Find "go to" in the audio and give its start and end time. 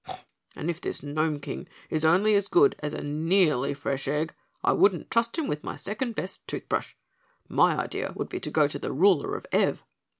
8.49-8.79